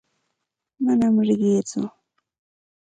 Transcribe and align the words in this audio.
Manam 0.83 1.15
riqiitsu. 1.27 1.81